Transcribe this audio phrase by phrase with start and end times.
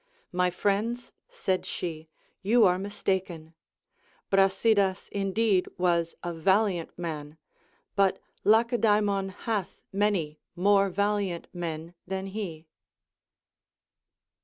[0.31, 2.09] My friends, said she,
[2.41, 3.53] you are mistaken;
[4.31, 7.37] Brasidas indeed was a valiant man,
[7.95, 12.65] but Lacedaemon hath many more valiant men than he.